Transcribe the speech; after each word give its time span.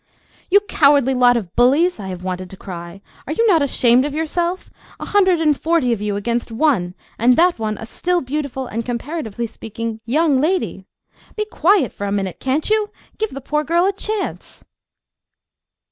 "You 0.49 0.61
cowardly 0.61 1.13
lot 1.13 1.37
of 1.37 1.55
bullies," 1.55 1.99
I 1.99 2.07
have 2.07 2.23
wanted 2.23 2.49
to 2.49 2.57
cry, 2.57 3.01
"are 3.27 3.33
you 3.33 3.45
not 3.45 3.61
ashamed 3.61 4.03
of 4.03 4.15
yourselves? 4.15 4.71
A 4.99 5.05
hundred 5.05 5.39
and 5.39 5.55
forty 5.55 5.93
of 5.93 6.01
you 6.01 6.15
against 6.15 6.51
one, 6.51 6.95
and 7.19 7.35
that 7.35 7.59
one 7.59 7.77
a 7.77 7.85
still 7.85 8.19
beautiful 8.19 8.65
and, 8.65 8.83
comparatively 8.83 9.45
speaking, 9.45 10.01
young 10.07 10.41
lady. 10.41 10.87
Be 11.35 11.45
quiet 11.45 11.93
for 11.93 12.07
a 12.07 12.11
minute—can't 12.11 12.71
you? 12.71 12.89
Give 13.19 13.29
the 13.29 13.41
poor 13.41 13.63
girl 13.63 13.85
a 13.85 13.93
chance." 13.93 14.65